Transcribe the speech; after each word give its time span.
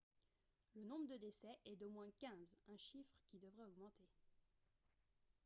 le 0.73 0.83
nombre 0.83 1.05
de 1.09 1.17
décès 1.17 1.59
est 1.63 1.75
d'au 1.75 1.89
moins 1.89 2.09
15 2.17 2.57
un 2.73 2.77
chiffre 2.77 3.19
qui 3.27 3.37
devrait 3.37 3.65
augmenter 3.65 4.09